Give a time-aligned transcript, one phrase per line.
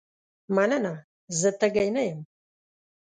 [0.55, 0.93] مننه
[1.39, 2.19] زه تږې نه یم.